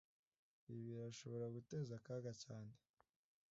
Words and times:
Ibi 0.69 0.81
birashobora 0.91 1.45
guteza 1.55 1.91
akaga 1.99 2.31
cyane. 2.43 2.73